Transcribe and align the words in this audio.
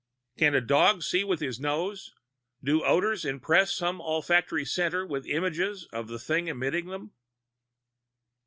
"Can 0.35 0.55
a 0.55 0.61
dog 0.61 1.03
see 1.03 1.23
with 1.23 1.41
his 1.41 1.59
nose? 1.59 2.11
Do 2.63 2.83
odors 2.83 3.23
impress 3.23 3.71
some 3.71 4.01
olfactory 4.01 4.65
centre 4.65 5.05
with 5.05 5.27
images 5.27 5.85
of 5.93 6.07
the 6.07 6.17
thing 6.17 6.47
emitting 6.47 6.87
them? 6.87 7.13